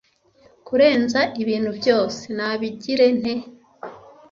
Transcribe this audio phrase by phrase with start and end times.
[0.67, 3.33] Kurenza ubintu byose nabigire nte